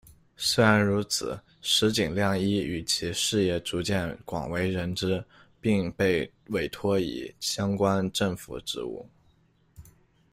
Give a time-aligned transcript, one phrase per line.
[0.35, 5.23] 虽然如此，石井亮一与其事业逐渐广为人知，
[5.59, 9.07] 并被委托以相关政府职务。